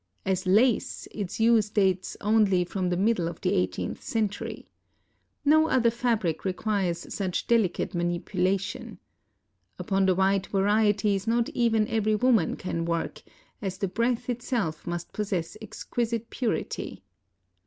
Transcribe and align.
As 0.25 0.47
lace, 0.47 1.07
its 1.11 1.39
use 1.39 1.71
WOMAN 1.75 1.97
AS 1.99 2.17
AN 2.19 2.29
INVENTOR. 2.41 2.41
481 2.41 2.43
dates 2.43 2.49
only 2.49 2.65
from 2.65 2.89
the 2.89 3.05
middle 3.05 3.27
of 3.27 3.41
the 3.41 3.53
eighteenth 3.53 4.01
century. 4.01 4.67
No 5.45 5.67
other 5.67 5.91
fabric 5.91 6.43
requires 6.43 7.13
such 7.13 7.45
delicate 7.45 7.93
manipulation. 7.93 8.97
Upon 9.77 10.07
the 10.07 10.15
white 10.15 10.47
varieties 10.47 11.27
not 11.27 11.49
even 11.49 11.87
every 11.87 12.15
woman 12.15 12.55
can 12.55 12.83
work, 12.83 13.21
as 13.61 13.77
the 13.77 13.87
breath 13.87 14.27
itself 14.27 14.87
must 14.87 15.13
possess 15.13 15.55
exquisite 15.61 16.31
purity. 16.31 17.03